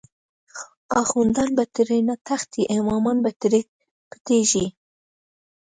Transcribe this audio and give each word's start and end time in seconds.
آخوندان 1.01 1.49
به 1.57 1.63
ترینه 1.75 2.15
تښتی، 2.27 2.63
امامان 2.77 3.17
به 3.23 3.31
تری 3.41 3.61
پټیږی 4.09 4.65